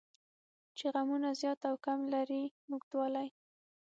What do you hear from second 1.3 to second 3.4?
زیات او کم لري اوږدوالی.